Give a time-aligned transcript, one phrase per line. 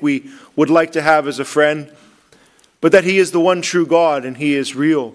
[0.00, 1.92] we would like to have as a friend,
[2.80, 5.14] but that He is the one true God and He is real,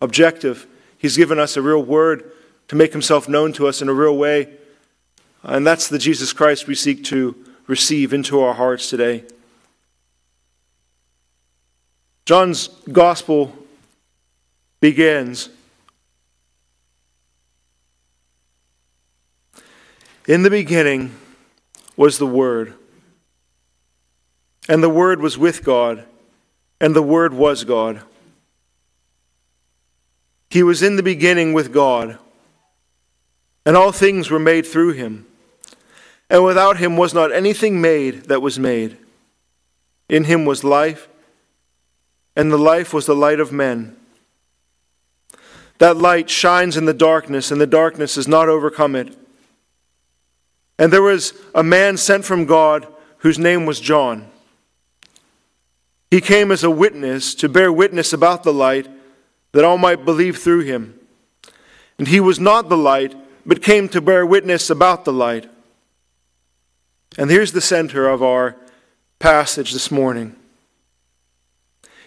[0.00, 0.66] objective.
[0.96, 2.30] He's given us a real word
[2.68, 4.48] to make Himself known to us in a real way.
[5.42, 7.34] And that's the Jesus Christ we seek to
[7.66, 9.24] receive into our hearts today.
[12.24, 13.52] John's gospel
[14.78, 15.48] begins
[20.28, 21.10] In the beginning
[21.96, 22.74] was the Word,
[24.68, 26.04] and the Word was with God,
[26.80, 28.02] and the Word was God.
[30.50, 32.18] He was in the beginning with God,
[33.64, 35.26] and all things were made through him.
[36.28, 38.96] And without him was not anything made that was made.
[40.08, 41.08] In him was life,
[42.34, 43.96] and the life was the light of men.
[45.78, 49.16] That light shines in the darkness, and the darkness has not overcome it.
[50.78, 52.86] And there was a man sent from God
[53.18, 54.31] whose name was John.
[56.12, 58.86] He came as a witness to bear witness about the light,
[59.52, 61.00] that all might believe through him.
[61.98, 63.14] And he was not the light,
[63.46, 65.48] but came to bear witness about the light.
[67.16, 68.56] And here's the center of our
[69.20, 70.36] passage this morning.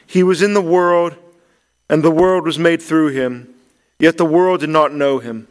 [0.06, 1.16] He was in the world,
[1.90, 3.56] and the world was made through him,
[3.98, 5.48] yet the world did not know him.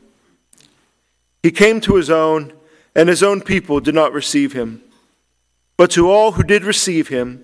[1.42, 2.52] He came to his own
[2.94, 4.80] and his own people did not receive him.
[5.76, 7.43] But to all who did receive him,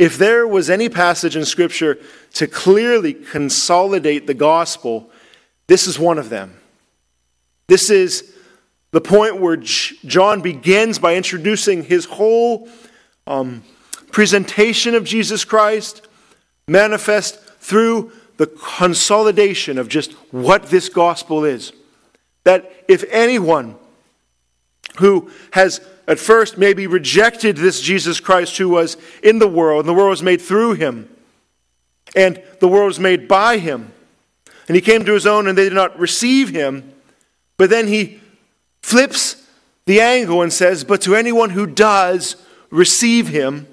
[0.00, 1.98] If there was any passage in Scripture
[2.32, 5.10] to clearly consolidate the gospel,
[5.66, 6.58] this is one of them.
[7.68, 8.34] This is
[8.92, 12.66] the point where John begins by introducing his whole
[13.26, 13.62] um,
[14.10, 16.08] presentation of Jesus Christ,
[16.66, 21.74] manifest through the consolidation of just what this gospel is.
[22.44, 23.76] That if anyone
[24.98, 29.88] who has at first maybe rejected this Jesus Christ who was in the world, and
[29.88, 31.08] the world was made through him,
[32.16, 33.92] and the world was made by him.
[34.66, 36.92] And he came to his own, and they did not receive him.
[37.56, 38.20] But then he
[38.82, 39.46] flips
[39.86, 42.34] the angle and says, But to anyone who does
[42.70, 43.68] receive him,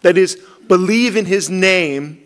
[0.00, 2.24] that is, believe in his name,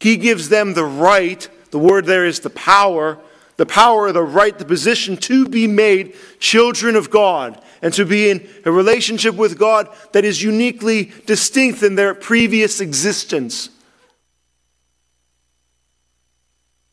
[0.00, 3.18] he gives them the right, the word there is the power,
[3.58, 8.30] the power, the right, the position to be made children of God and to be
[8.30, 13.70] in a relationship with God that is uniquely distinct than their previous existence.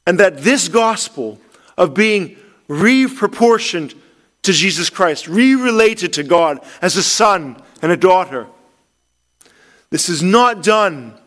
[0.05, 1.39] And that this gospel
[1.77, 2.37] of being
[2.67, 3.93] re-proportioned
[4.43, 8.47] to Jesus Christ, re related to God as a son and a daughter,
[9.89, 11.17] this is not done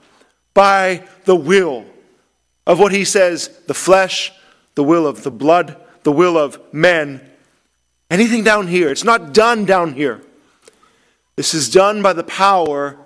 [0.55, 1.85] by the will
[2.67, 4.33] of what he says the flesh,
[4.75, 7.30] the will of the blood, the will of men,
[8.11, 8.91] anything down here.
[8.91, 10.21] It's not done down here.
[11.37, 12.99] This is done by the power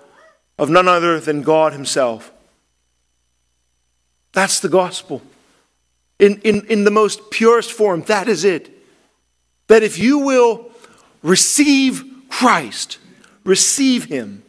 [0.59, 2.33] of none other than God Himself.
[4.33, 5.23] That's the gospel.
[6.19, 8.71] In, in, in the most purest form, that is it.
[9.69, 10.71] That if you will
[11.23, 12.99] receive Christ,
[13.45, 14.43] receive Him,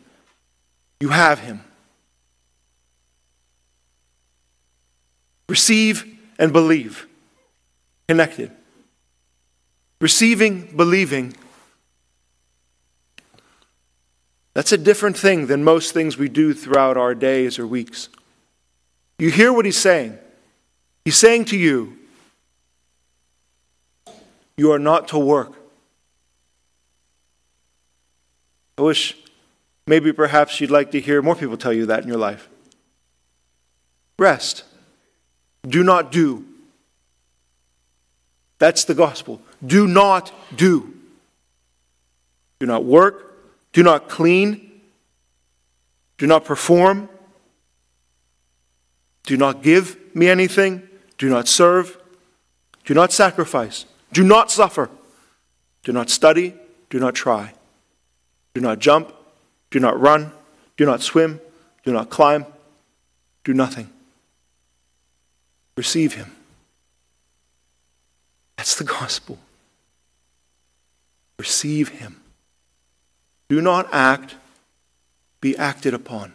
[0.99, 1.61] you have Him.
[5.47, 7.07] Receive and believe.
[8.07, 8.51] Connected.
[10.01, 11.35] Receiving, believing.
[14.53, 18.09] That's a different thing than most things we do throughout our days or weeks.
[19.19, 20.17] You hear what he's saying.
[21.03, 21.97] He's saying to you,
[24.57, 25.53] you are not to work.
[28.77, 29.17] I wish
[29.87, 32.49] maybe perhaps you'd like to hear more people tell you that in your life.
[34.17, 34.63] Rest.
[35.67, 36.45] Do not do.
[38.57, 39.41] That's the gospel.
[39.63, 40.93] Do not do.
[42.59, 43.37] Do not work.
[43.73, 44.81] Do not clean.
[46.17, 47.09] Do not perform.
[49.23, 50.87] Do not give me anything.
[51.17, 51.97] Do not serve.
[52.85, 53.85] Do not sacrifice.
[54.13, 54.89] Do not suffer.
[55.83, 56.53] Do not study.
[56.89, 57.53] Do not try.
[58.53, 59.13] Do not jump.
[59.71, 60.31] Do not run.
[60.77, 61.39] Do not swim.
[61.83, 62.45] Do not climb.
[63.43, 63.89] Do nothing.
[65.75, 66.31] Receive him.
[68.57, 69.37] That's the gospel.
[71.37, 72.21] Receive him.
[73.49, 74.35] Do not act,
[75.41, 76.33] be acted upon.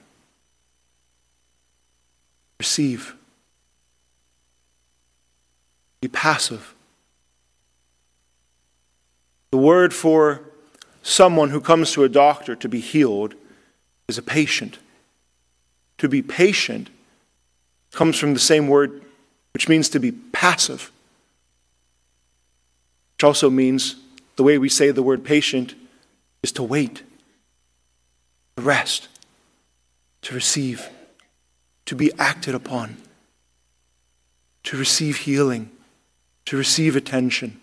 [2.58, 3.14] Receive.
[6.00, 6.74] Be passive.
[9.50, 10.42] The word for
[11.02, 13.34] someone who comes to a doctor to be healed
[14.08, 14.78] is a patient.
[15.98, 16.88] To be patient
[17.92, 19.02] comes from the same word,
[19.52, 20.92] which means to be passive,
[23.16, 23.96] which also means
[24.40, 25.74] the way we say the word patient
[26.42, 27.02] is to wait,
[28.56, 29.06] to rest,
[30.22, 30.88] to receive,
[31.84, 32.96] to be acted upon,
[34.62, 35.70] to receive healing,
[36.46, 37.60] to receive attention.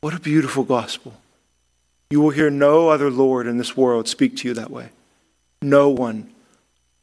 [0.00, 1.14] What a beautiful gospel.
[2.08, 4.90] You will hear no other Lord in this world speak to you that way.
[5.60, 6.32] No one,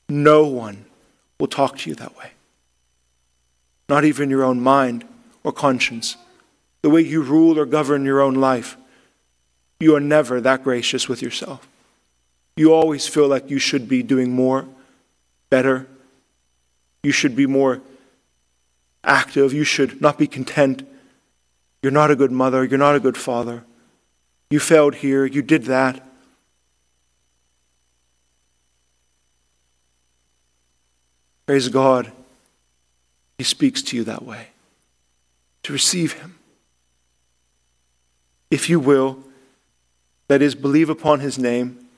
[0.07, 0.85] no one
[1.41, 2.31] will talk to you that way.
[3.89, 5.03] Not even your own mind
[5.43, 6.15] or conscience.
[6.85, 8.77] The way you rule or govern your own life.
[9.79, 11.67] You are never that gracious with yourself.
[12.55, 14.67] You always feel like you should be doing more,
[15.49, 15.87] better.
[17.01, 17.81] You should be more
[19.03, 19.51] active.
[19.51, 20.83] You should not be content
[21.85, 22.65] you're not a good mother.
[22.65, 23.63] You're not a good father.
[24.49, 25.23] You failed here.
[25.23, 26.03] You did that.
[31.45, 32.11] Praise God.
[33.37, 34.47] He speaks to you that way.
[35.61, 36.39] To receive Him.
[38.55, 39.19] If you will,
[40.29, 41.89] that is, believe upon His name,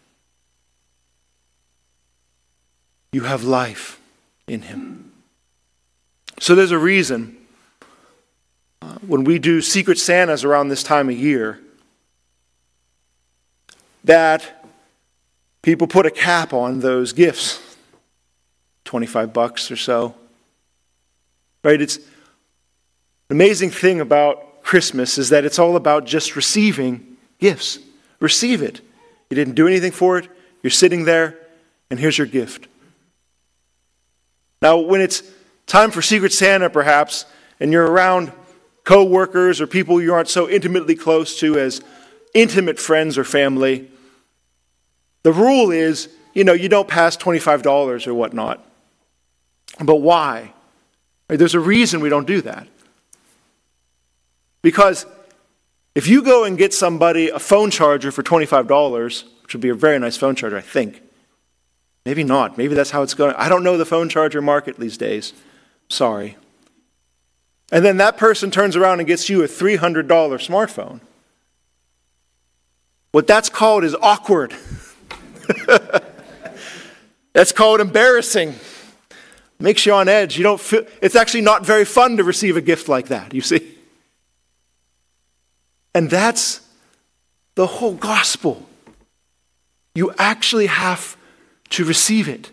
[3.12, 4.02] you have life
[4.48, 5.12] in Him.
[6.40, 7.38] So there's a reason
[8.82, 11.60] uh, when we do Secret Santas around this time of year,
[14.04, 14.66] that
[15.62, 17.62] people put a cap on those gifts
[18.86, 20.16] 25 bucks or so.
[21.64, 21.80] Right?
[21.80, 22.04] It's an
[23.30, 27.80] amazing thing about Christmas is that it's all about just receiving gifts.
[28.20, 28.82] Receive it.
[29.30, 30.28] You didn't do anything for it,
[30.62, 31.40] you're sitting there,
[31.90, 32.68] and here's your gift.
[34.62, 35.24] Now, when it's
[35.68, 37.24] time for Secret Santa, perhaps,
[37.62, 38.34] and you're around
[38.84, 41.82] co workers or people you aren't so intimately close to as
[42.34, 43.90] intimate friends or family,
[45.24, 48.64] the rule is you know, you don't pass $25 or whatnot.
[49.82, 50.52] But why?
[51.30, 52.68] There's a reason we don't do that.
[54.62, 55.06] Because
[55.96, 59.74] if you go and get somebody a phone charger for $25, which would be a
[59.74, 61.02] very nice phone charger, I think.
[62.06, 62.58] Maybe not.
[62.58, 63.36] Maybe that's how it's going.
[63.36, 65.34] I don't know the phone charger market these days.
[65.90, 66.38] Sorry.
[67.72, 71.02] And then that person turns around and gets you a $300 smartphone.
[73.12, 74.54] What that's called is awkward.
[77.34, 78.56] that's called embarrassing.
[79.60, 80.38] Makes you on edge.
[80.38, 83.42] You don't feel, it's actually not very fun to receive a gift like that, you
[83.42, 83.77] see?
[85.98, 86.62] And that's
[87.56, 88.64] the whole gospel.
[89.96, 91.18] You actually have
[91.72, 92.52] to receive it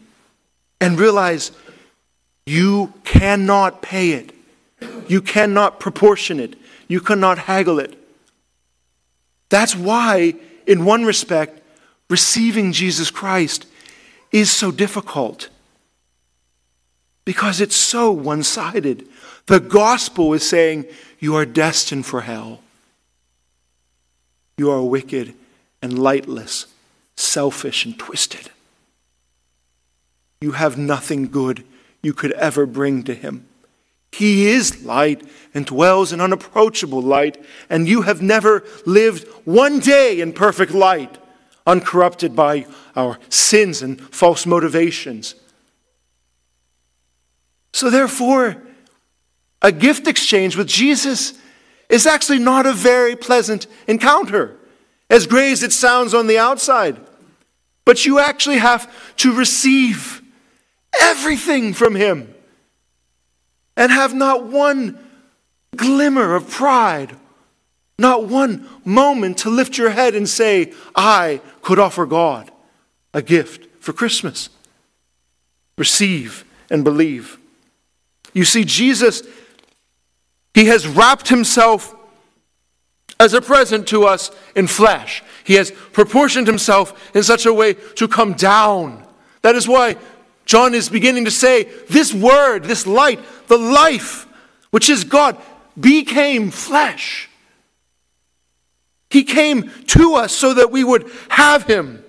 [0.81, 1.51] and realize
[2.47, 4.33] you cannot pay it.
[5.09, 6.57] You cannot proportion it.
[6.89, 7.99] You cannot haggle it.
[9.51, 10.37] That's why,
[10.67, 11.61] in one respect,
[12.09, 13.67] receiving Jesus Christ
[14.33, 15.51] is so difficult.
[17.27, 19.07] Because it's so one sided.
[19.49, 20.87] The gospel is saying
[21.19, 22.63] you are destined for hell.
[24.57, 25.35] You are wicked
[25.83, 26.67] and lightless,
[27.17, 28.51] selfish and twisted.
[30.41, 31.65] You have nothing good
[32.03, 33.47] you could ever bring to him.
[34.13, 40.21] He is light and dwells in unapproachable light, and you have never lived one day
[40.21, 41.19] in perfect light,
[41.67, 45.35] uncorrupted by our sins and false motivations.
[47.73, 48.63] So, therefore,
[49.61, 51.35] a gift exchange with Jesus
[51.89, 54.57] is actually not a very pleasant encounter,
[55.11, 56.99] as great as it sounds on the outside.
[57.85, 60.23] But you actually have to receive
[61.01, 62.35] everything from Him
[63.77, 64.99] and have not one
[65.77, 67.17] glimmer of pride,
[67.99, 72.51] not one moment to lift your head and say, I could offer God
[73.13, 74.49] a gift for Christmas.
[75.77, 77.39] Receive and believe.
[78.33, 79.23] You see, Jesus,
[80.55, 81.95] He has wrapped Himself
[83.19, 85.23] as a present to us in flesh.
[85.43, 89.05] He has proportioned Himself in such a way to come down.
[89.43, 89.97] That is why
[90.47, 94.27] John is beginning to say, This word, this light, the life,
[94.71, 95.37] which is God,
[95.79, 97.29] became flesh.
[99.11, 102.05] He came to us so that we would have him,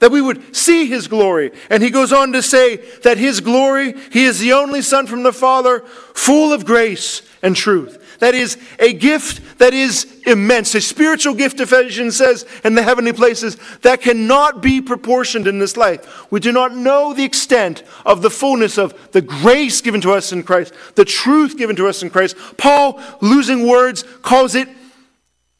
[0.00, 1.52] that we would see his glory.
[1.70, 5.22] And he goes on to say that his glory, he is the only Son from
[5.22, 5.80] the Father,
[6.14, 8.18] full of grace and truth.
[8.18, 13.12] That is a gift that is immense, a spiritual gift, Ephesians says, in the heavenly
[13.12, 16.30] places that cannot be proportioned in this life.
[16.30, 20.32] We do not know the extent of the fullness of the grace given to us
[20.32, 22.36] in Christ, the truth given to us in Christ.
[22.58, 24.68] Paul, losing words, calls it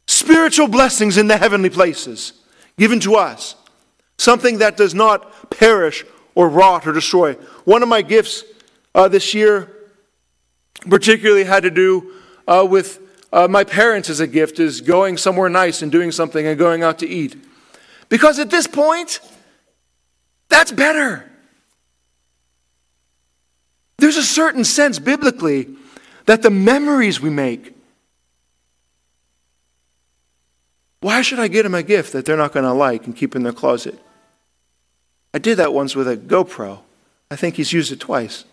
[0.07, 2.35] spiritual blessings in the heavenly places
[2.77, 3.57] given to us,
[4.19, 7.35] something that does not perish or rot or destroy.
[7.65, 8.45] One of my gifts
[8.95, 9.80] uh, this year
[10.89, 12.15] particularly had to do
[12.47, 13.01] uh, with
[13.33, 16.83] uh, my parents as a gift is going somewhere nice and doing something and going
[16.83, 17.37] out to eat.
[18.09, 19.21] Because at this point,
[20.49, 21.31] that's better.
[23.99, 25.69] There's a certain sense biblically
[26.27, 27.75] that the memories we make.
[31.01, 33.37] Why should I get them a gift that they're not going to like and keep
[33.37, 33.99] in their closet?
[35.33, 36.81] I did that once with a GoPro.
[37.31, 38.45] I think he's used it twice.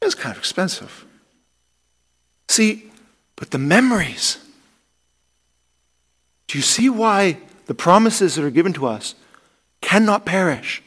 [0.00, 1.04] It was kind of expensive.
[2.48, 2.90] See,
[3.36, 4.38] but the memories.
[6.46, 9.14] Do you see why the promises that are given to us
[9.80, 10.82] cannot perish?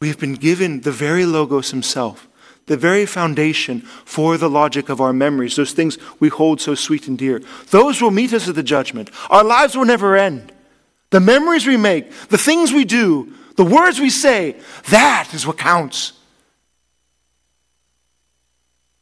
[0.00, 2.28] We have been given the very Logos Himself,
[2.66, 7.08] the very foundation for the logic of our memories, those things we hold so sweet
[7.08, 7.40] and dear.
[7.70, 9.10] Those will meet us at the judgment.
[9.30, 10.52] Our lives will never end.
[11.10, 14.56] The memories we make, the things we do, the words we say,
[14.90, 16.12] that is what counts.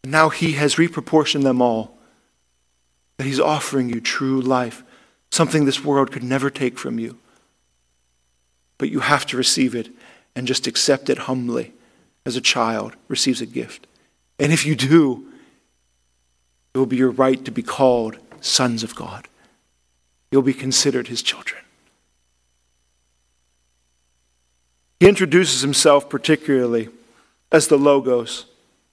[0.05, 1.97] Now He has reproportioned them all
[3.17, 4.83] that He's offering you true life,
[5.31, 7.19] something this world could never take from you.
[8.79, 9.91] But you have to receive it
[10.35, 11.73] and just accept it humbly
[12.25, 13.87] as a child receives a gift.
[14.39, 15.27] And if you do,
[16.75, 19.29] it will be your right to be called sons of God.
[20.31, 21.63] You'll be considered His children.
[25.03, 26.89] He introduces himself particularly
[27.51, 28.47] as the Logos,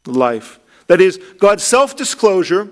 [0.07, 0.58] life.
[0.89, 2.67] That is, God's self disclosure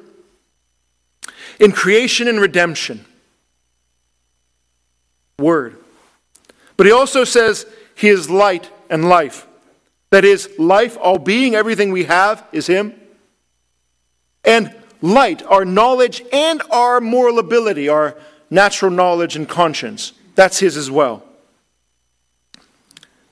[1.59, 3.05] in creation and redemption.
[5.39, 5.77] Word.
[6.77, 9.47] But he also says he is light and life.
[10.09, 12.99] That is, life, all being, everything we have is him.
[14.43, 18.17] And light, our knowledge and our moral ability, our
[18.49, 20.13] natural knowledge and conscience.
[20.33, 21.23] That's his as well.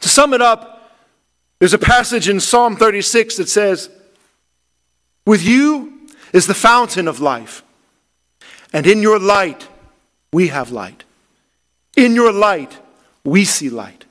[0.01, 0.91] To sum it up,
[1.57, 3.89] there's a passage in Psalm 36 that says,
[5.25, 5.94] With you
[6.34, 7.63] is the fountain of life.
[8.74, 9.67] And in your light,
[10.32, 11.03] we have light.
[11.96, 12.77] In your light,
[13.24, 14.05] we see light.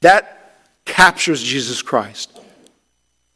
[0.00, 2.38] That captures Jesus Christ.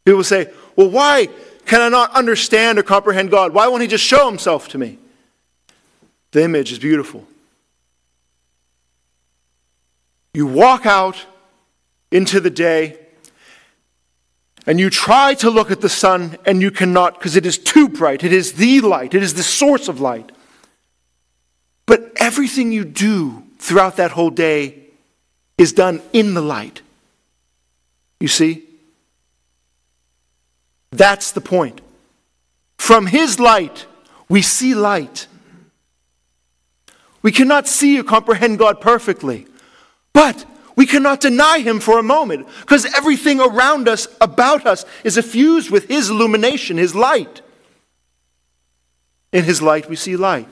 [0.05, 1.27] People say, well, why
[1.65, 3.53] can I not understand or comprehend God?
[3.53, 4.97] Why won't He just show Himself to me?
[6.31, 7.27] The image is beautiful.
[10.33, 11.25] You walk out
[12.11, 12.99] into the day
[14.69, 17.89] and you try to look at the sun and you cannot because it is too
[17.89, 18.23] bright.
[18.23, 20.31] It is the light, it is the source of light.
[21.87, 24.83] But everything you do throughout that whole day
[25.57, 26.83] is done in the light.
[28.19, 28.63] You see?
[30.91, 31.81] That's the point.
[32.77, 33.87] From His light,
[34.29, 35.25] we see light.
[37.23, 39.47] We cannot see or comprehend God perfectly,
[40.13, 40.45] but
[40.79, 45.69] we cannot deny him for a moment because everything around us, about us, is effused
[45.69, 47.41] with his illumination, his light.
[49.33, 50.49] In his light, we see light.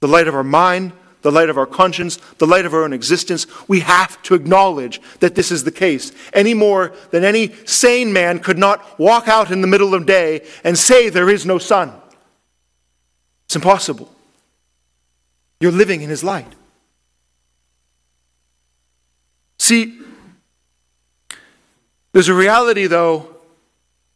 [0.00, 0.90] The light of our mind,
[1.22, 3.46] the light of our conscience, the light of our own existence.
[3.68, 8.40] We have to acknowledge that this is the case any more than any sane man
[8.40, 11.92] could not walk out in the middle of day and say there is no sun.
[13.44, 14.12] It's impossible.
[15.60, 16.55] You're living in his light.
[19.66, 19.98] See,
[22.12, 23.34] there's a reality, though,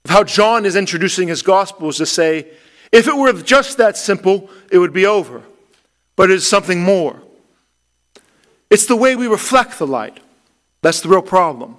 [0.04, 2.46] of how John is introducing his gospel is to say,
[2.92, 5.42] if it were just that simple, it would be over.
[6.14, 7.20] But it is something more.
[8.70, 10.20] It's the way we reflect the light.
[10.82, 11.76] That's the real problem.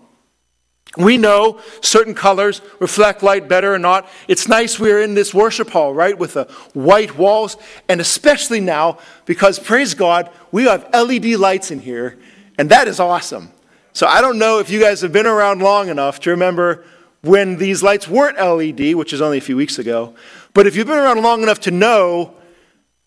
[0.97, 4.05] We know certain colors reflect light better or not.
[4.27, 7.55] It's nice we're in this worship hall, right, with the white walls,
[7.87, 12.19] and especially now because, praise God, we have LED lights in here,
[12.57, 13.53] and that is awesome.
[13.93, 16.83] So I don't know if you guys have been around long enough to remember
[17.21, 20.15] when these lights weren't LED, which is only a few weeks ago.
[20.53, 22.33] But if you've been around long enough to know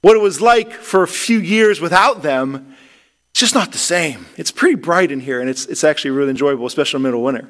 [0.02, 2.74] what it was like for a few years without them,
[3.30, 4.26] it's just not the same.
[4.36, 7.20] It's pretty bright in here, and it's, it's actually really enjoyable, especially in the middle
[7.20, 7.48] of winter.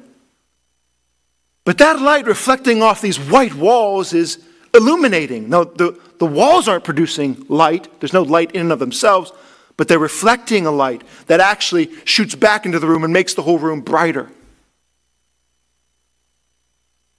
[1.65, 5.49] But that light reflecting off these white walls is illuminating.
[5.49, 9.31] Now, the, the walls aren't producing light, there's no light in and of themselves,
[9.77, 13.41] but they're reflecting a light that actually shoots back into the room and makes the
[13.41, 14.29] whole room brighter.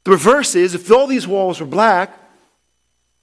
[0.05, 2.17] The reverse is if all these walls were black,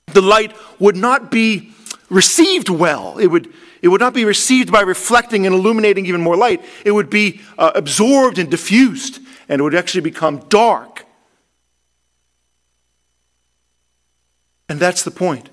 [0.08, 1.72] the light would not be
[2.10, 3.18] received well.
[3.18, 6.64] It would, it would not be received by reflecting and illuminating even more light.
[6.86, 11.06] It would be uh, absorbed and diffused, and it would actually become dark.
[14.70, 15.50] And that's the point.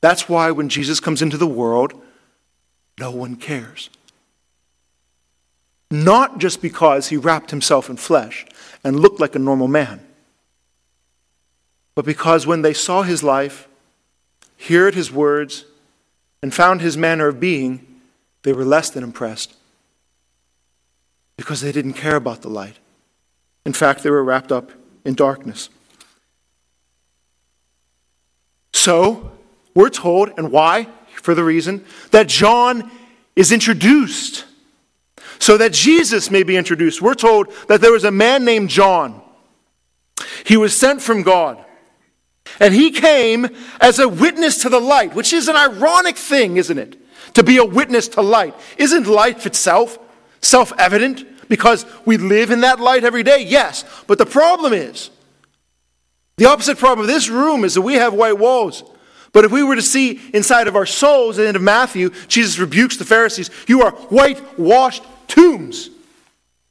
[0.00, 2.00] That's why when Jesus comes into the world,
[3.00, 3.90] no one cares.
[5.90, 8.46] Not just because he wrapped himself in flesh
[8.84, 10.06] and looked like a normal man,
[11.96, 13.66] but because when they saw his life,
[14.68, 15.64] heard his words,
[16.42, 18.00] and found his manner of being,
[18.42, 19.54] they were less than impressed
[21.36, 22.78] because they didn't care about the light.
[23.66, 24.70] In fact, they were wrapped up
[25.04, 25.68] in darkness.
[28.72, 29.32] So,
[29.74, 30.86] we're told, and why?
[31.22, 32.90] For the reason that John
[33.36, 34.44] is introduced
[35.40, 37.00] so that Jesus may be introduced.
[37.00, 39.22] We're told that there was a man named John.
[40.44, 41.64] He was sent from God.
[42.60, 43.48] And he came
[43.80, 46.96] as a witness to the light, which is an ironic thing, isn't it?
[47.34, 48.54] To be a witness to light.
[48.76, 49.98] Isn't life itself
[50.42, 53.42] self evident because we live in that light every day?
[53.42, 53.84] Yes.
[54.06, 55.10] But the problem is,
[56.36, 58.82] the opposite problem of this room is that we have white walls.
[59.32, 62.10] But if we were to see inside of our souls, at the end of Matthew,
[62.26, 63.50] Jesus rebukes the Pharisees.
[63.68, 65.90] You are whitewashed tombs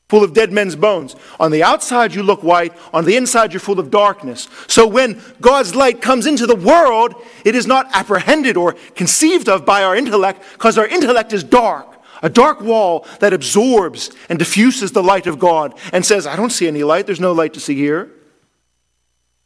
[0.10, 1.16] full of dead men's bones.
[1.40, 2.74] On the outside, you look white.
[2.94, 4.50] On the inside, you're full of darkness.
[4.68, 7.14] So when God's light comes into the world,
[7.46, 11.86] it is not apprehended or conceived of by our intellect because our intellect is dark.
[12.22, 16.50] A dark wall that absorbs and diffuses the light of God and says, I don't
[16.50, 17.06] see any light.
[17.06, 18.12] There's no light to see here.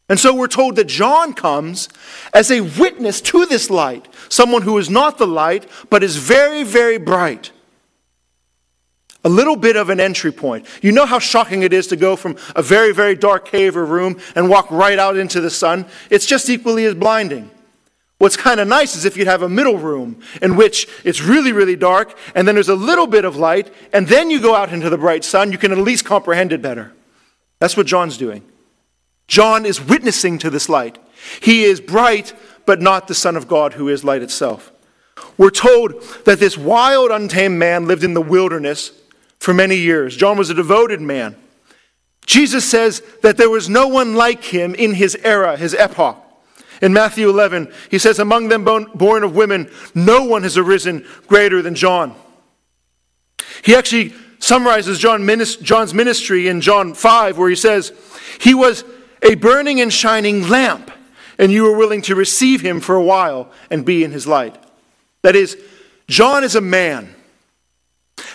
[0.09, 1.89] And so we're told that John comes
[2.33, 6.63] as a witness to this light, someone who is not the light, but is very,
[6.63, 7.51] very bright
[9.23, 10.67] a little bit of an entry point.
[10.81, 13.85] You know how shocking it is to go from a very, very dark cave or
[13.85, 15.85] room and walk right out into the sun?
[16.09, 17.49] It's just equally as blinding.
[18.17, 21.51] What's kind of nice is if you have a middle room in which it's really,
[21.51, 24.71] really dark, and then there's a little bit of light, and then you go out
[24.71, 26.93] into the bright sun, you can at least comprehend it better.
[27.59, 28.43] That's what John's doing.
[29.27, 30.97] John is witnessing to this light.
[31.41, 32.33] He is bright,
[32.65, 34.71] but not the Son of God who is light itself.
[35.37, 38.91] We're told that this wild, untamed man lived in the wilderness
[39.39, 40.15] for many years.
[40.15, 41.35] John was a devoted man.
[42.25, 46.19] Jesus says that there was no one like him in his era, his epoch.
[46.81, 51.61] In Matthew 11, he says, Among them born of women, no one has arisen greater
[51.61, 52.15] than John.
[53.63, 55.25] He actually summarizes John,
[55.61, 57.93] John's ministry in John 5, where he says,
[58.39, 58.83] He was
[59.23, 60.91] a burning and shining lamp,
[61.39, 64.55] and you were willing to receive him for a while and be in his light.
[65.21, 65.57] That is,
[66.07, 67.15] John is a man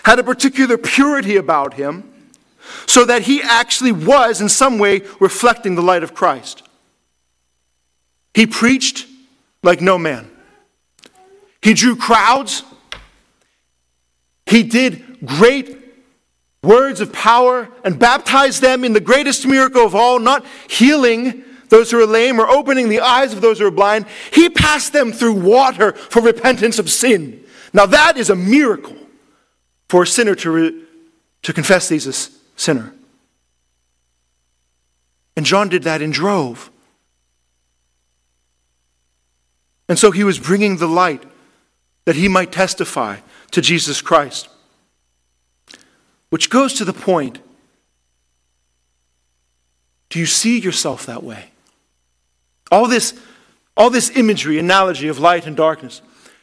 [0.09, 2.11] had a particular purity about him,
[2.87, 6.62] so that he actually was, in some way, reflecting the light of Christ.
[8.35, 9.07] He preached
[9.62, 10.31] like no man.
[11.62, 12.62] He drew crowds.
[14.46, 15.78] He did great
[16.62, 21.90] words of power and baptize them in the greatest miracle of all, not healing those
[21.90, 24.07] who are lame or opening the eyes of those who are blind.
[24.33, 27.44] He passed them through water for repentance of sin.
[27.73, 28.97] Now, that is a miracle
[29.88, 30.83] for a sinner to, re-
[31.42, 32.94] to confess he's a sinner.
[35.37, 36.71] And John did that in drove.
[39.88, 41.23] And so he was bringing the light
[42.05, 43.18] that he might testify
[43.53, 44.49] to Jesus Christ.
[46.31, 47.41] Which goes to the point
[50.11, 51.51] do you see yourself that way?
[52.73, 53.12] All this,
[53.77, 56.01] all this imagery, analogy of light and darkness,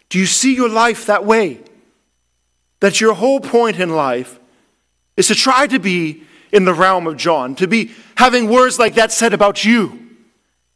[0.10, 1.62] do you see your life that way?
[2.80, 4.40] that your whole point in life
[5.18, 8.94] is to try to be in the realm of John, to be having words like
[8.94, 10.08] that said about you,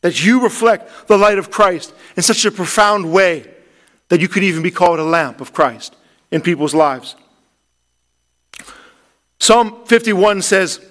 [0.02, 3.45] that you reflect the light of Christ in such a profound way
[4.08, 5.95] that you could even be called a lamp of Christ
[6.32, 7.15] in people's lives.
[9.39, 10.86] Psalm 51 says,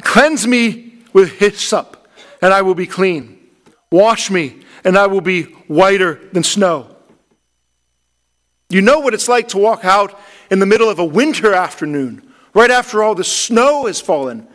[0.00, 2.08] Cleanse me with hyssop,
[2.42, 3.38] and I will be clean.
[3.90, 6.94] Wash me, and I will be whiter than snow.
[8.68, 10.18] You know what it's like to walk out
[10.50, 14.46] in the middle of a winter afternoon, right after all the snow has fallen,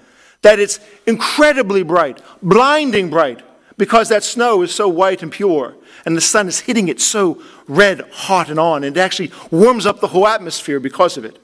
[0.42, 3.42] that it's incredibly bright, blinding bright,
[3.78, 7.42] because that snow is so white and pure, and the sun is hitting it so
[7.68, 11.40] red, hot, and on, and it actually warms up the whole atmosphere because of it.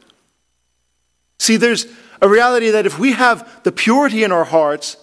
[1.39, 1.87] See, there's
[2.21, 4.97] a reality that if we have the purity in our hearts,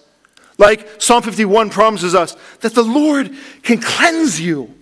[0.57, 3.31] like Psalm 51 promises us, that the Lord
[3.63, 4.73] can cleanse you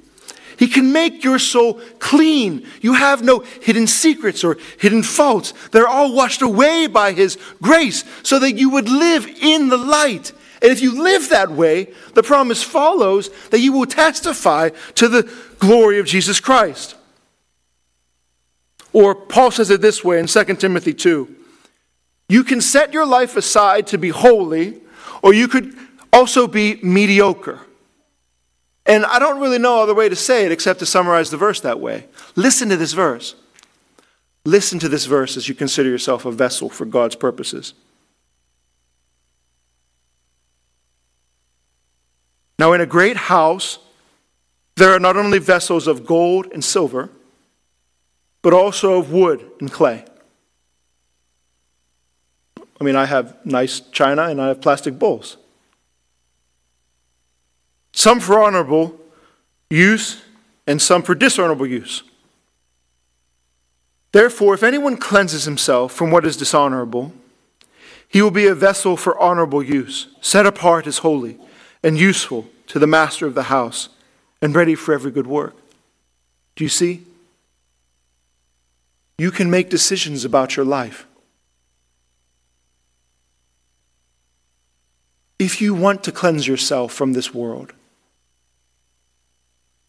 [0.62, 2.68] he can make your soul clean.
[2.82, 5.56] You have no hidden secrets or hidden faults.
[5.72, 10.32] They're all washed away by His grace so that you would live in the light
[10.62, 15.24] And if you live that way, the promise follows that you will testify to the
[15.58, 16.94] glory of Jesus Christ.
[18.94, 21.38] Or Paul says it this way in 2 Timothy 2
[22.32, 24.80] You can set your life aside to be holy,
[25.22, 25.76] or you could
[26.14, 27.60] also be mediocre.
[28.86, 31.60] And I don't really know other way to say it except to summarize the verse
[31.60, 32.08] that way.
[32.38, 33.36] Listen to this verse.
[34.46, 37.74] Listen to this verse as you consider yourself a vessel for God's purposes.
[42.58, 43.78] Now, in a great house,
[44.78, 47.10] there are not only vessels of gold and silver,
[48.42, 50.06] but also of wood and clay.
[52.82, 55.38] I mean, I have nice china and I have plastic bowls.
[57.94, 59.00] Some for honorable
[59.70, 60.24] use
[60.66, 62.02] and some for dishonorable use.
[64.12, 67.14] Therefore, if anyone cleanses himself from what is dishonorable,
[68.08, 71.38] he will be a vessel for honorable use, set apart as holy
[71.84, 73.90] and useful to the master of the house,
[74.42, 75.56] and ready for every good work.
[76.56, 77.04] Do you see?
[79.20, 81.06] You can make decisions about your life.
[85.42, 87.74] If you want to cleanse yourself from this world,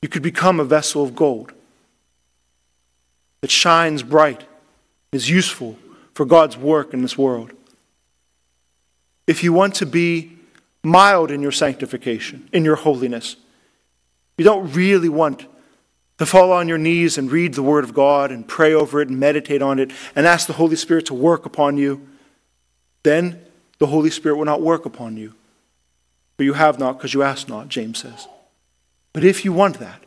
[0.01, 1.53] you could become a vessel of gold
[3.43, 4.45] that shines bright,
[5.12, 5.77] is useful
[6.15, 7.53] for God's work in this world.
[9.27, 10.38] If you want to be
[10.83, 13.37] mild in your sanctification, in your holiness,
[14.38, 15.45] you don't really want
[16.17, 19.11] to fall on your knees and read the Word of God and pray over it
[19.11, 22.09] and meditate on it and ask the Holy Spirit to work upon you,
[23.03, 23.45] then
[23.77, 25.35] the Holy Spirit will not work upon you.
[26.43, 28.27] For you have not because you ask not, James says.
[29.13, 30.03] But if you want that,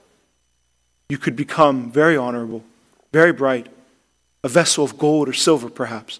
[1.07, 2.61] you could become very honorable
[3.13, 3.67] very bright,
[4.43, 6.19] a vessel of gold or silver, perhaps.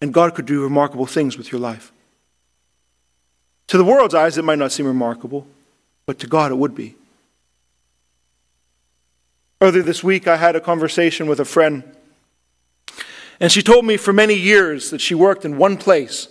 [0.00, 1.90] And God could do remarkable things with your life.
[3.66, 5.48] To the world's eyes, it might not seem remarkable,
[6.06, 6.94] but to God, it would be.
[9.60, 11.82] Earlier this week, I had a conversation with a friend,
[13.40, 16.28] and she told me for many years that she worked in one place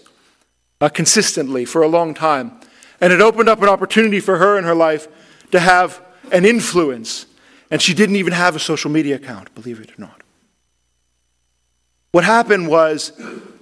[0.80, 2.60] uh, consistently for a long time.
[3.02, 5.08] And it opened up an opportunity for her in her life
[5.52, 7.26] to have an influence
[7.72, 10.22] and she didn't even have a social media account, believe it or not.
[12.12, 13.12] What happened was,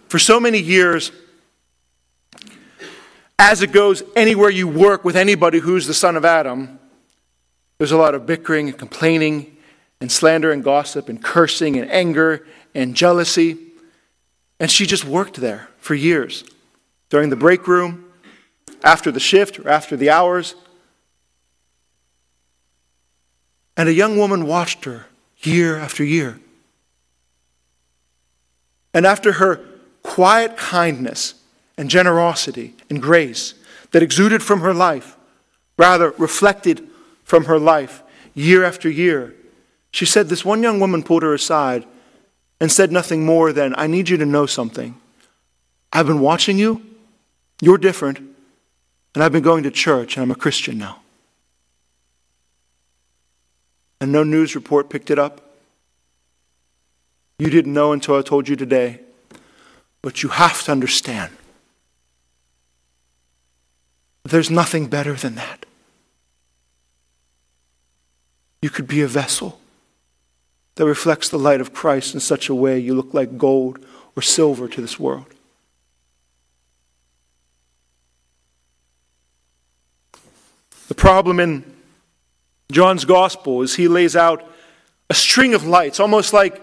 [0.08, 1.12] for so many years,
[3.38, 6.80] as it goes anywhere you work with anybody who's the son of Adam,
[7.78, 9.58] there's a lot of bickering and complaining
[10.00, 13.58] and slander and gossip and cursing and anger and jealousy.
[14.60, 16.44] And she just worked there for years
[17.10, 18.06] during the break room,
[18.84, 20.56] after the shift or after the hours.
[23.76, 25.06] And a young woman watched her
[25.40, 26.40] year after year.
[28.94, 29.64] And after her
[30.02, 31.36] quiet kindness
[31.78, 33.54] and generosity and grace
[33.92, 35.16] that exuded from her life,
[35.78, 36.88] rather reflected
[37.24, 38.02] from her life
[38.34, 39.36] year after year,
[39.92, 41.86] she said this one young woman pulled her aside
[42.60, 45.00] and said nothing more than, I need you to know something.
[45.94, 46.82] I've been watching you,
[47.62, 48.20] you're different,
[49.18, 51.00] and I've been going to church, and I'm a Christian now
[54.00, 55.42] and no news report picked it up.
[57.40, 59.02] You didn't know until I told you today.
[60.02, 61.36] But you have to understand
[64.24, 65.66] there's nothing better than that.
[68.62, 69.60] You could be a vessel
[70.76, 73.84] that reflects the light of Christ in such a way you look like gold
[74.16, 75.34] or silver to this world.
[80.88, 81.64] The problem in
[82.72, 84.50] John's gospel is he lays out
[85.10, 86.62] a string of lights, almost like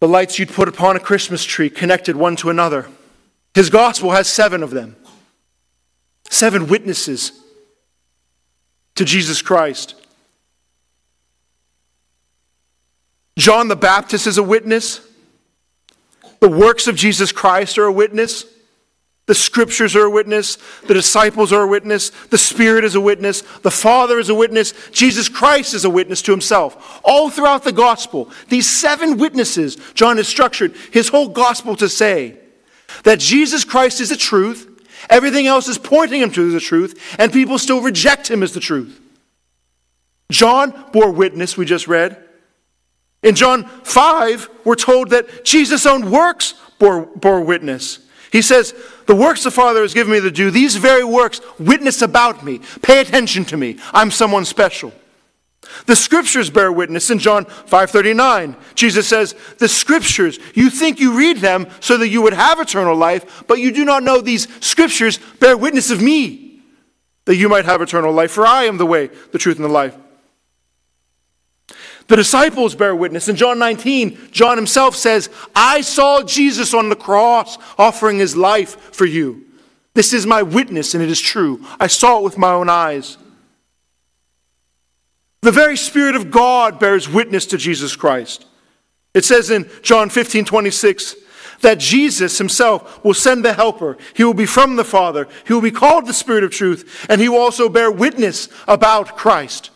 [0.00, 2.88] the lights you'd put upon a Christmas tree, connected one to another.
[3.54, 4.96] His gospel has seven of them,
[6.28, 7.32] seven witnesses
[8.94, 9.94] to Jesus Christ.
[13.36, 15.00] John the Baptist is a witness.
[16.40, 18.44] The works of Jesus Christ are a witness.
[19.30, 20.58] The scriptures are a witness.
[20.88, 22.10] The disciples are a witness.
[22.10, 23.42] The Spirit is a witness.
[23.42, 24.74] The Father is a witness.
[24.90, 27.00] Jesus Christ is a witness to himself.
[27.04, 32.38] All throughout the gospel, these seven witnesses, John has structured his whole gospel to say
[33.04, 34.66] that Jesus Christ is the truth.
[35.08, 38.58] Everything else is pointing him to the truth, and people still reject him as the
[38.58, 39.00] truth.
[40.32, 42.20] John bore witness, we just read.
[43.22, 48.00] In John 5, we're told that Jesus' own works bore, bore witness.
[48.30, 48.74] He says,
[49.10, 52.60] The works the Father has given me to do, these very works witness about me.
[52.80, 53.76] Pay attention to me.
[53.92, 54.92] I'm someone special.
[55.86, 58.54] The scriptures bear witness in John 5:39.
[58.76, 62.94] Jesus says, "The scriptures, you think you read them so that you would have eternal
[62.94, 66.60] life, but you do not know these scriptures bear witness of me,
[67.24, 69.68] that you might have eternal life, for I am the way, the truth and the
[69.68, 69.94] life."
[72.10, 73.28] The disciples bear witness.
[73.28, 78.92] In John 19, John himself says, I saw Jesus on the cross offering his life
[78.92, 79.46] for you.
[79.94, 81.64] This is my witness, and it is true.
[81.78, 83.16] I saw it with my own eyes.
[85.42, 88.44] The very Spirit of God bears witness to Jesus Christ.
[89.14, 91.14] It says in John 15 26
[91.60, 93.96] that Jesus himself will send the Helper.
[94.14, 95.28] He will be from the Father.
[95.46, 99.16] He will be called the Spirit of truth, and he will also bear witness about
[99.16, 99.70] Christ.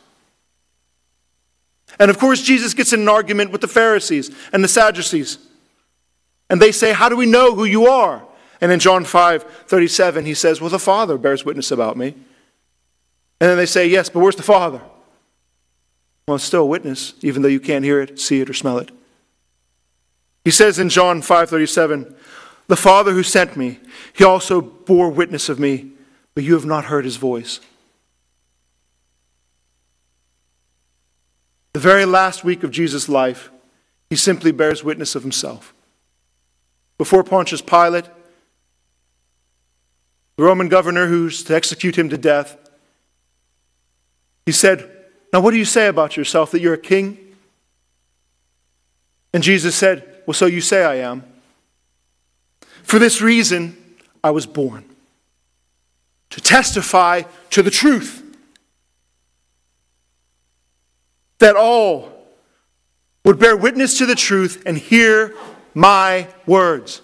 [1.98, 5.38] And of course, Jesus gets in an argument with the Pharisees and the Sadducees.
[6.50, 8.22] And they say, How do we know who you are?
[8.60, 12.14] And in John 5 37, he says, Well, the Father bears witness about me.
[13.40, 14.80] And then they say, Yes, but where's the Father?
[16.26, 18.78] Well, it's still a witness, even though you can't hear it, see it, or smell
[18.78, 18.90] it.
[20.44, 22.14] He says in John 5:37,
[22.68, 23.80] "The Father who sent me,
[24.12, 25.92] he also bore witness of me,
[26.34, 27.60] but you have not heard his voice."
[31.74, 33.50] The very last week of Jesus' life,
[34.08, 35.74] he simply bears witness of himself.
[36.96, 38.06] Before Pontius Pilate,
[40.36, 42.56] the Roman governor who's to execute him to death,
[44.46, 44.90] he said,
[45.34, 46.52] now, what do you say about yourself?
[46.52, 47.18] That you're a king?
[49.32, 51.24] And Jesus said, Well, so you say I am.
[52.84, 53.76] For this reason,
[54.22, 54.84] I was born
[56.30, 58.23] to testify to the truth.
[61.44, 62.10] That all
[63.22, 65.34] would bear witness to the truth and hear
[65.74, 67.02] my words.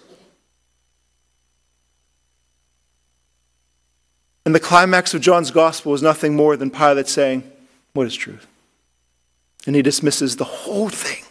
[4.46, 7.52] And the climax of John's gospel is nothing more than Pilate saying,
[7.92, 8.46] what is truth?
[9.66, 11.22] And he dismisses the whole thing.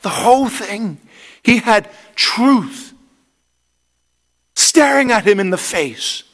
[0.00, 0.98] The whole thing.
[1.44, 2.94] He had truth
[4.56, 6.24] staring at him in the face.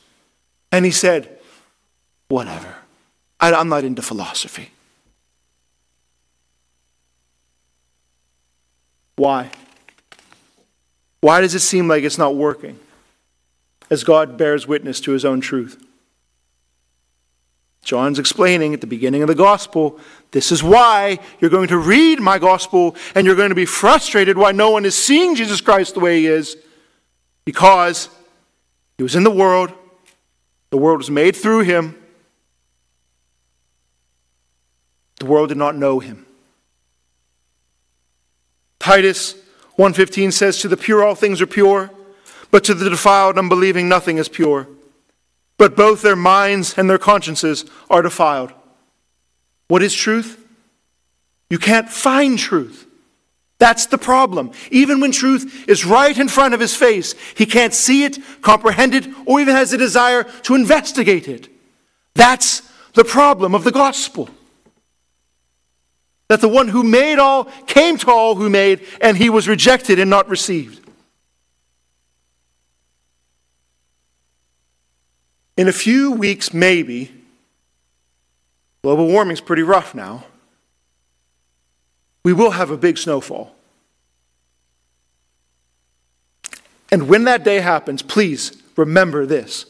[0.72, 1.38] And he said,
[2.28, 2.74] Whatever.
[3.38, 4.70] I, am not into philosophy.
[9.18, 9.50] Why?
[11.20, 12.78] Why does it seem like it's not working
[13.90, 15.84] as God bears witness to his own truth?
[17.82, 19.98] John's explaining at the beginning of the gospel
[20.30, 24.36] this is why you're going to read my gospel and you're going to be frustrated
[24.36, 26.56] why no one is seeing Jesus Christ the way he is
[27.44, 28.10] because
[28.98, 29.72] he was in the world,
[30.70, 31.96] the world was made through him,
[35.18, 36.26] the world did not know him.
[38.88, 39.34] Titus
[39.76, 41.90] 1:15 says to the pure all things are pure,
[42.50, 44.66] but to the defiled unbelieving nothing is pure
[45.58, 48.52] but both their minds and their consciences are defiled.
[49.66, 50.42] What is truth?
[51.50, 52.86] You can't find truth.
[53.58, 54.52] That's the problem.
[54.70, 58.94] Even when truth is right in front of his face, he can't see it, comprehend
[58.94, 61.48] it, or even has a desire to investigate it.
[62.14, 62.62] That's
[62.94, 64.30] the problem of the gospel.
[66.28, 69.98] That the one who made all came to all who made, and he was rejected
[69.98, 70.86] and not received.
[75.56, 77.10] In a few weeks, maybe,
[78.82, 80.24] global warming's pretty rough now,
[82.22, 83.54] we will have a big snowfall.
[86.90, 89.66] And when that day happens, please remember this.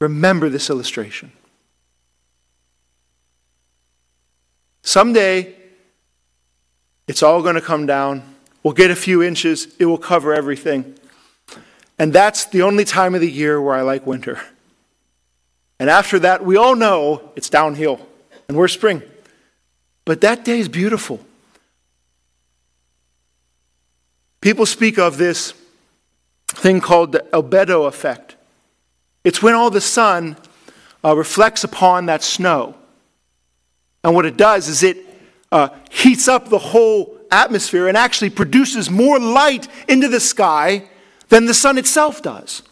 [0.00, 1.32] Remember this illustration.
[4.82, 5.54] Someday,
[7.08, 8.22] it's all going to come down.
[8.62, 10.94] We'll get a few inches, it will cover everything.
[11.98, 14.40] And that's the only time of the year where I like winter.
[15.80, 18.06] And after that, we all know it's downhill
[18.48, 19.02] and we're spring.
[20.04, 21.20] But that day is beautiful.
[24.40, 25.52] People speak of this
[26.46, 28.36] thing called the albedo effect.
[29.24, 30.36] It's when all the sun
[31.04, 32.74] uh, reflects upon that snow.
[34.04, 35.07] And what it does is it
[35.50, 40.88] uh, heats up the whole atmosphere and actually produces more light into the sky
[41.28, 42.62] than the sun itself does.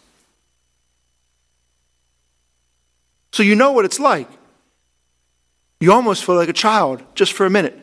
[3.32, 4.28] So you know what it's like.
[5.80, 7.78] You almost feel like a child just for a minute.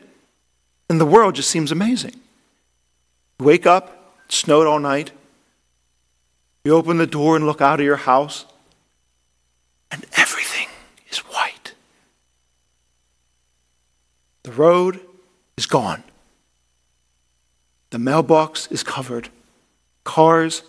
[0.90, 2.20] And the world just seems amazing.
[3.40, 5.12] You wake up, it snowed all night.
[6.64, 8.46] You open the door and look out of your house,
[9.92, 10.68] and everything
[11.12, 11.74] is white.
[14.44, 15.00] The road
[15.58, 16.04] is gone.
[17.90, 19.30] The mailbox is covered.
[20.04, 20.64] Cars,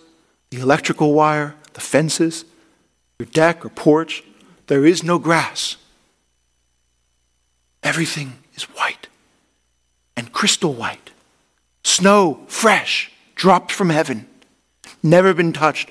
[0.51, 2.45] the electrical wire, the fences,
[3.19, 4.23] your deck or porch,
[4.67, 5.77] there is no grass.
[7.85, 9.09] everything is white
[10.17, 11.11] and crystal white.
[11.85, 14.27] Snow, fresh, dropped from heaven,
[15.03, 15.91] never been touched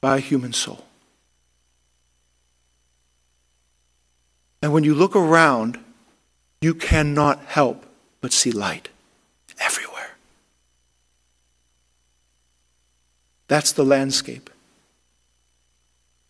[0.00, 0.86] by a human soul.
[4.62, 5.78] And when you look around,
[6.60, 7.86] you cannot help
[8.20, 8.88] but see light
[9.60, 10.16] everywhere.
[13.46, 14.50] That's the landscape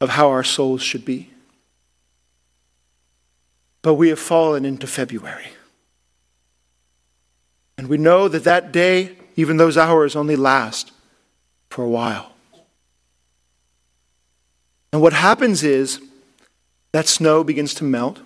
[0.01, 1.31] of how our souls should be.
[3.83, 5.49] But we have fallen into February.
[7.77, 10.93] And we know that that day, even those hours, only last
[11.71, 12.33] for a while.
[14.93, 16.01] And what happens is
[16.93, 18.21] that snow begins to melt.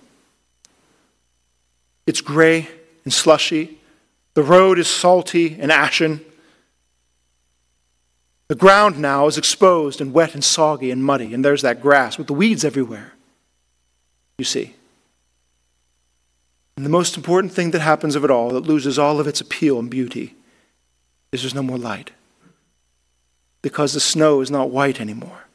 [2.05, 2.67] It's gray
[3.03, 3.79] and slushy.
[4.33, 6.21] The road is salty and ashen.
[8.47, 12.17] The ground now is exposed and wet and soggy and muddy, and there's that grass
[12.17, 13.13] with the weeds everywhere.
[14.37, 14.75] You see.
[16.75, 19.41] And the most important thing that happens of it all, that loses all of its
[19.41, 20.35] appeal and beauty,
[21.31, 22.11] is there's no more light.
[23.61, 25.45] Because the snow is not white anymore.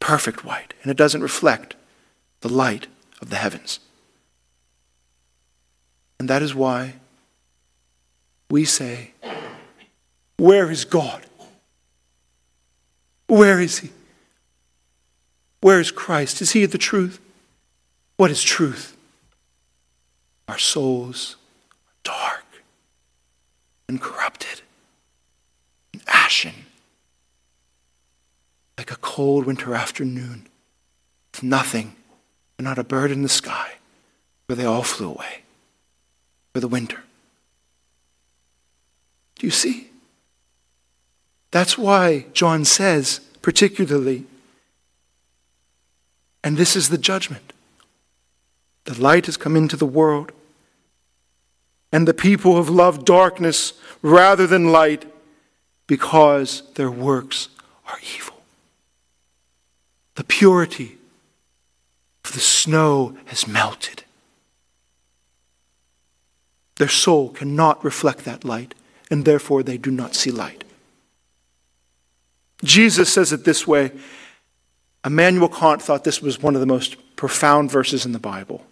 [0.00, 0.74] Perfect white.
[0.82, 1.74] And it doesn't reflect
[2.40, 2.88] the light
[3.20, 3.78] of the heavens.
[6.22, 6.94] And that is why
[8.48, 9.10] we say,
[10.36, 11.26] Where is God?
[13.26, 13.90] Where is He?
[15.62, 16.40] Where is Christ?
[16.40, 17.18] Is He the truth?
[18.18, 18.96] What is truth?
[20.46, 21.34] Our souls
[21.88, 22.46] are dark
[23.88, 24.62] and corrupted
[25.92, 26.66] and ashen
[28.78, 30.46] like a cold winter afternoon
[31.32, 31.96] with nothing
[32.58, 33.72] and not a bird in the sky
[34.46, 35.41] where they all flew away
[36.52, 37.02] for the winter.
[39.38, 39.90] Do you see?
[41.50, 44.24] That's why John says, particularly,
[46.44, 47.52] and this is the judgment.
[48.84, 50.32] The light has come into the world,
[51.92, 55.04] and the people have loved darkness rather than light
[55.86, 57.48] because their works
[57.86, 58.42] are evil.
[60.14, 60.98] The purity
[62.24, 64.01] of the snow has melted.
[66.76, 68.74] Their soul cannot reflect that light,
[69.10, 70.64] and therefore they do not see light.
[72.64, 73.92] Jesus says it this way.
[75.04, 78.64] Immanuel Kant thought this was one of the most profound verses in the Bible.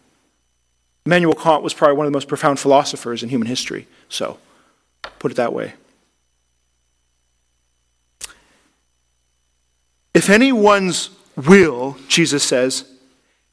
[1.04, 4.38] Immanuel Kant was probably one of the most profound philosophers in human history, so
[5.18, 5.74] put it that way.
[10.14, 12.84] If anyone's will, Jesus says,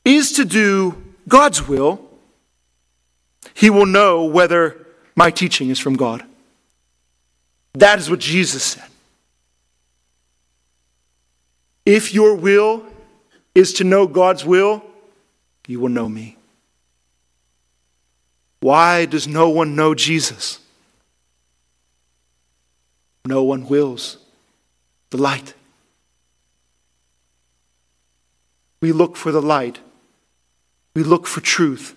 [0.03, 2.06] is to do God's will,
[3.57, 6.23] he will know whether my teaching is from God.
[7.73, 8.85] That is what Jesus said.
[11.83, 12.85] If your will
[13.55, 14.83] is to know God's will,
[15.65, 16.37] you will know me.
[18.59, 20.59] Why does no one know Jesus?
[23.25, 24.17] No one wills
[25.09, 25.55] the light.
[28.81, 29.79] We look for the light.
[30.93, 31.96] We look for truth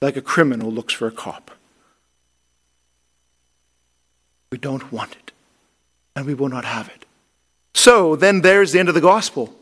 [0.00, 1.50] like a criminal looks for a cop.
[4.50, 5.32] We don't want it,
[6.16, 7.04] and we will not have it.
[7.74, 9.54] So then there's the end of the gospel.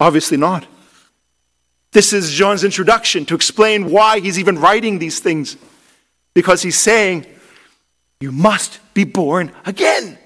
[0.00, 0.66] Obviously not.
[1.92, 5.56] This is John's introduction to explain why he's even writing these things.
[6.34, 7.24] Because he's saying,
[8.20, 10.18] you must be born again.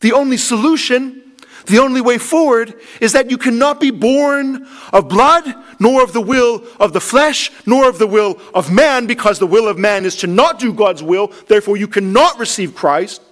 [0.00, 1.24] The only solution
[1.66, 5.44] the only way forward is that you cannot be born of blood,
[5.78, 9.46] nor of the will of the flesh, nor of the will of man, because the
[9.46, 11.28] will of man is to not do God's will.
[11.48, 13.22] Therefore, you cannot receive Christ.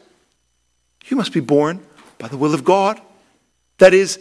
[1.07, 1.81] You must be born
[2.19, 3.01] by the will of God.
[3.79, 4.19] That is,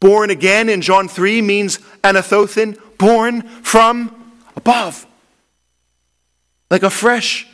[0.00, 5.06] born again in John 3 means anothen, born from above.
[6.70, 7.46] Like a fresh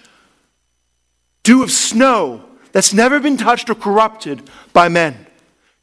[1.42, 5.21] dew of snow that's never been touched or corrupted by men.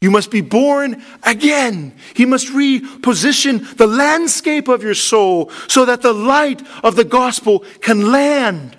[0.00, 1.94] You must be born again.
[2.14, 7.64] He must reposition the landscape of your soul so that the light of the gospel
[7.80, 8.78] can land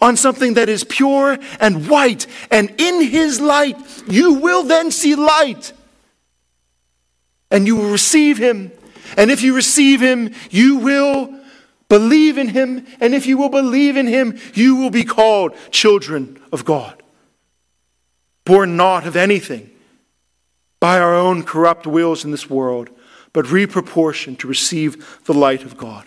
[0.00, 2.28] on something that is pure and white.
[2.52, 3.76] And in his light,
[4.08, 5.72] you will then see light.
[7.50, 8.70] And you will receive him.
[9.16, 11.34] And if you receive him, you will
[11.88, 12.86] believe in him.
[13.00, 17.02] And if you will believe in him, you will be called children of God.
[18.44, 19.73] Born not of anything
[20.84, 22.90] by our own corrupt wills in this world,
[23.32, 26.04] but reproportioned to receive the light of God.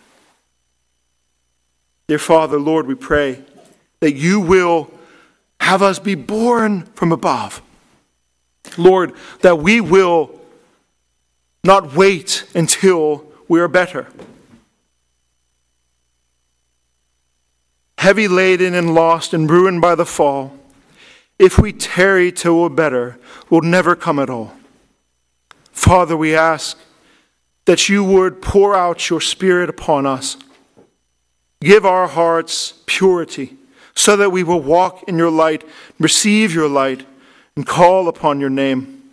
[2.08, 3.42] Dear Father, Lord, we pray
[4.02, 4.92] that you will
[5.60, 7.60] have us be born from above.
[8.78, 10.40] Lord, that we will
[11.64, 14.06] not wait until we are better,
[17.98, 20.56] heavy laden and lost and ruined by the fall,
[21.40, 23.18] if we tarry till we're better,
[23.50, 24.54] we'll never come at all.
[25.78, 26.76] Father, we ask
[27.66, 30.36] that you would pour out your Spirit upon us.
[31.62, 33.56] Give our hearts purity
[33.94, 35.64] so that we will walk in your light,
[36.00, 37.06] receive your light,
[37.56, 39.12] and call upon your name.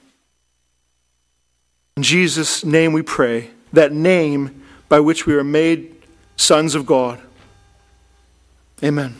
[1.99, 5.95] In Jesus' name we pray, that name by which we are made
[6.37, 7.21] sons of God.
[8.83, 9.17] Amen.